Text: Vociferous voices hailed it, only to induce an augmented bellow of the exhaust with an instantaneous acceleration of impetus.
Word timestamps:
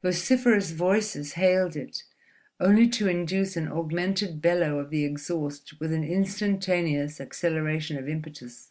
Vociferous 0.00 0.70
voices 0.70 1.32
hailed 1.32 1.74
it, 1.74 2.04
only 2.60 2.86
to 2.86 3.08
induce 3.08 3.56
an 3.56 3.66
augmented 3.66 4.40
bellow 4.40 4.78
of 4.78 4.90
the 4.90 5.02
exhaust 5.04 5.80
with 5.80 5.92
an 5.92 6.04
instantaneous 6.04 7.20
acceleration 7.20 7.98
of 7.98 8.08
impetus. 8.08 8.70